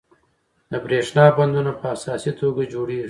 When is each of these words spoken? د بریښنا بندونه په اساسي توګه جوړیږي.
د 0.71 0.73
بریښنا 0.83 1.25
بندونه 1.37 1.71
په 1.79 1.85
اساسي 1.95 2.31
توګه 2.41 2.61
جوړیږي. 2.73 2.99